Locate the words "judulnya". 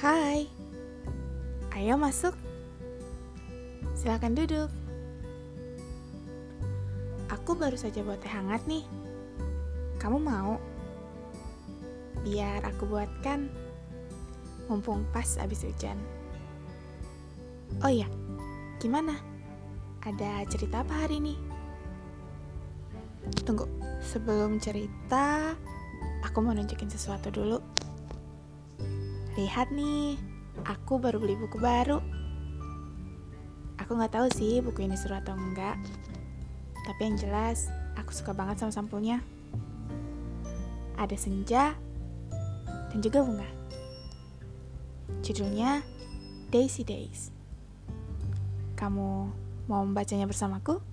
45.24-45.80